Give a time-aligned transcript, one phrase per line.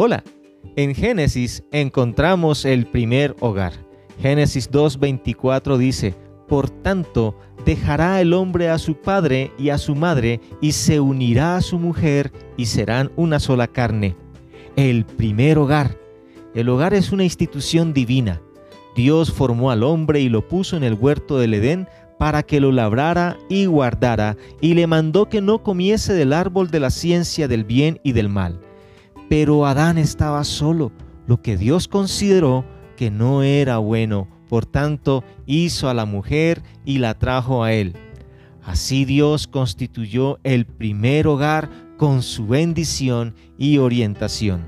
[0.00, 0.22] Hola,
[0.76, 3.72] en Génesis encontramos el primer hogar.
[4.22, 6.14] Génesis 2.24 dice,
[6.46, 7.36] Por tanto,
[7.66, 11.80] dejará el hombre a su padre y a su madre y se unirá a su
[11.80, 14.14] mujer y serán una sola carne.
[14.76, 15.98] El primer hogar.
[16.54, 18.40] El hogar es una institución divina.
[18.94, 21.88] Dios formó al hombre y lo puso en el huerto del Edén
[22.20, 26.78] para que lo labrara y guardara, y le mandó que no comiese del árbol de
[26.78, 28.60] la ciencia del bien y del mal.
[29.28, 30.92] Pero Adán estaba solo,
[31.26, 32.64] lo que Dios consideró
[32.96, 34.28] que no era bueno.
[34.48, 37.94] Por tanto, hizo a la mujer y la trajo a él.
[38.62, 44.66] Así Dios constituyó el primer hogar con su bendición y orientación.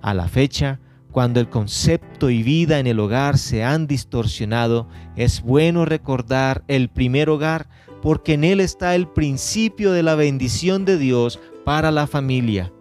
[0.00, 5.42] A la fecha, cuando el concepto y vida en el hogar se han distorsionado, es
[5.42, 7.68] bueno recordar el primer hogar
[8.02, 12.72] porque en él está el principio de la bendición de Dios para la familia.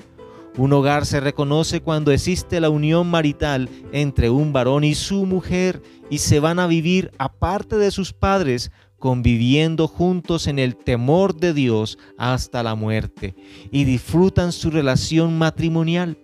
[0.55, 5.81] Un hogar se reconoce cuando existe la unión marital entre un varón y su mujer
[6.11, 11.53] y se van a vivir aparte de sus padres, conviviendo juntos en el temor de
[11.53, 13.35] Dios hasta la muerte
[13.71, 16.17] y disfrutan su relación matrimonial.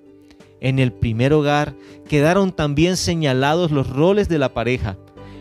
[0.62, 1.74] En el primer hogar
[2.08, 4.98] quedaron también señalados los roles de la pareja.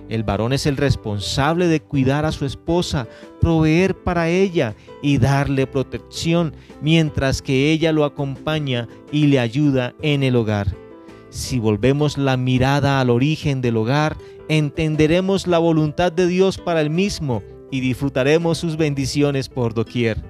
[0.08, 3.06] El varón es el responsable de cuidar a su esposa,
[3.40, 10.22] proveer para ella y darle protección, mientras que ella lo acompaña y le ayuda en
[10.22, 10.74] el hogar.
[11.30, 14.16] Si volvemos la mirada al origen del hogar,
[14.48, 20.22] entenderemos la voluntad de Dios para el mismo y disfrutaremos sus bendiciones por doquier.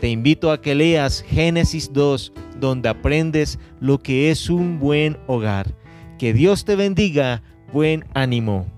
[0.00, 5.74] Te invito a que leas Génesis 2, donde aprendes lo que es un buen hogar.
[6.18, 7.42] Que Dios te bendiga,
[7.72, 8.77] buen ánimo.